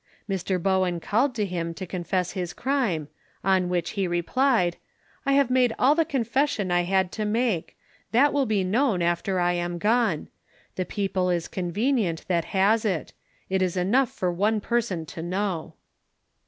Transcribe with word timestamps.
Mr 0.27 0.59
Bowen 0.59 0.99
called 0.99 1.35
to 1.35 1.45
him 1.45 1.75
to 1.75 1.85
confess 1.85 2.31
his 2.31 2.53
crime, 2.53 3.07
on 3.43 3.69
which 3.69 3.91
he 3.91 4.07
replied, 4.07 4.77
"I 5.27 5.33
have 5.33 5.51
made 5.51 5.75
all 5.77 5.93
the 5.93 6.05
confession 6.05 6.71
I 6.71 6.85
had 6.85 7.11
to 7.11 7.23
make. 7.23 7.77
That 8.11 8.33
will 8.33 8.47
be 8.47 8.63
known 8.63 9.03
after 9.03 9.39
I 9.39 9.53
am 9.53 9.77
gone. 9.77 10.29
The 10.75 10.85
people 10.85 11.29
is 11.29 11.47
convenient 11.47 12.25
that 12.27 12.45
has 12.45 12.83
it. 12.83 13.13
It 13.47 13.61
is 13.61 13.77
enough 13.77 14.09
for 14.09 14.31
one 14.31 14.59
person 14.59 15.05
to 15.05 15.21
know." 15.21 15.75